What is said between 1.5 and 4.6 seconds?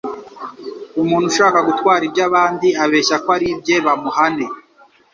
gutwara iby'abandi abeshya ko ari ibye bamuhane